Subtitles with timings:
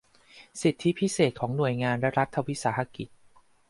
[0.61, 3.07] สิทธิพิเศษของหน่วยงานและรัฐวิสาหกิจ